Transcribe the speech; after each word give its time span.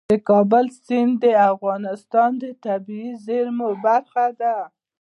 د 0.09 0.11
کابل 0.29 0.65
سیند 0.83 1.13
د 1.23 1.25
افغانستان 1.51 2.31
د 2.41 2.45
طبیعي 2.65 3.11
زیرمو 3.25 3.69
برخه 3.85 4.25
ده. 4.41 4.55